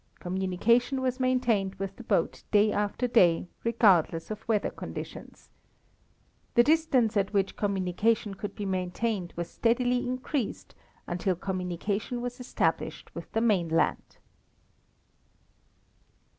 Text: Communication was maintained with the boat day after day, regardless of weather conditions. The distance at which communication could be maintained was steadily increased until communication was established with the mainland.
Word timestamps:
Communication 0.19 0.99
was 0.99 1.19
maintained 1.19 1.75
with 1.75 1.95
the 1.95 2.03
boat 2.03 2.41
day 2.49 2.71
after 2.71 3.07
day, 3.07 3.47
regardless 3.63 4.31
of 4.31 4.47
weather 4.47 4.71
conditions. 4.71 5.51
The 6.55 6.63
distance 6.63 7.15
at 7.15 7.31
which 7.33 7.55
communication 7.55 8.33
could 8.33 8.55
be 8.55 8.65
maintained 8.65 9.31
was 9.35 9.47
steadily 9.47 10.07
increased 10.07 10.73
until 11.05 11.35
communication 11.35 12.19
was 12.19 12.39
established 12.39 13.13
with 13.13 13.31
the 13.33 13.41
mainland. 13.41 14.17